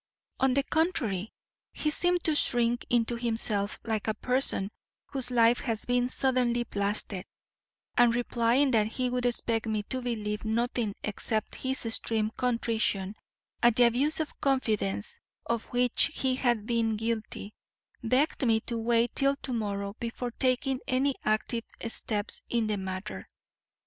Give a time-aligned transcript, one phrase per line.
[0.39, 1.31] On the contrary
[1.73, 4.71] he seemed to shrink into himself like a person
[5.11, 7.23] whose life has been suddenly blasted,
[7.95, 13.15] and replying that he would expect me to believe nothing except his extreme contrition
[13.61, 17.53] at the abuse of confidence of which he had been guilty,
[18.03, 23.29] begged me to wait till to morrow before taking any active steps in the matter.